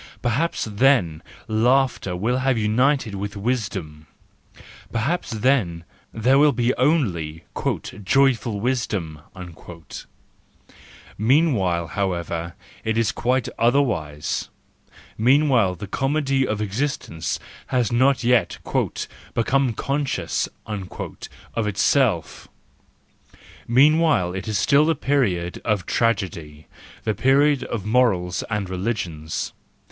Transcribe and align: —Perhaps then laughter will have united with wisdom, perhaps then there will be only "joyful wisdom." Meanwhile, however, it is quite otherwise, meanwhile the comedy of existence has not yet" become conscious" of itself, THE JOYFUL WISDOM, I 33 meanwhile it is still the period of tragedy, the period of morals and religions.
—Perhaps 0.23 0.65
then 0.65 1.21
laughter 1.47 2.15
will 2.15 2.37
have 2.37 2.57
united 2.57 3.13
with 3.13 3.37
wisdom, 3.37 4.07
perhaps 4.91 5.29
then 5.29 5.83
there 6.11 6.39
will 6.39 6.51
be 6.51 6.73
only 6.73 7.43
"joyful 8.03 8.59
wisdom." 8.59 9.19
Meanwhile, 11.19 11.87
however, 11.89 12.55
it 12.83 12.97
is 12.97 13.11
quite 13.11 13.47
otherwise, 13.59 14.49
meanwhile 15.19 15.75
the 15.75 15.85
comedy 15.85 16.47
of 16.47 16.61
existence 16.63 17.37
has 17.67 17.91
not 17.91 18.23
yet" 18.23 18.57
become 19.35 19.71
conscious" 19.73 20.49
of 20.65 21.67
itself, 21.67 22.47
THE 23.35 23.35
JOYFUL 23.35 23.35
WISDOM, 23.35 23.35
I 23.35 23.37
33 23.37 23.39
meanwhile 23.75 24.33
it 24.33 24.47
is 24.47 24.57
still 24.57 24.85
the 24.87 24.95
period 24.95 25.61
of 25.63 25.85
tragedy, 25.85 26.65
the 27.03 27.13
period 27.13 27.63
of 27.65 27.85
morals 27.85 28.43
and 28.49 28.67
religions. 28.67 29.53